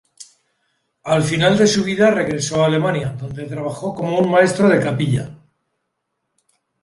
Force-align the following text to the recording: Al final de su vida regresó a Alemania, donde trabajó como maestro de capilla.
Al 1.03 1.21
final 1.21 1.57
de 1.59 1.67
su 1.67 1.83
vida 1.83 2.09
regresó 2.09 2.63
a 2.63 2.65
Alemania, 2.65 3.15
donde 3.19 3.43
trabajó 3.45 3.93
como 3.93 4.23
maestro 4.23 4.67
de 4.67 4.79
capilla. 4.81 5.31